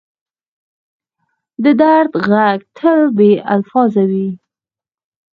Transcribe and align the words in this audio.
د 1.63 1.65
درد 1.81 2.13
ږغ 2.25 2.33
تل 2.77 2.99
بې 3.17 3.31
الفاظه 3.53 4.03
وي. 4.11 4.29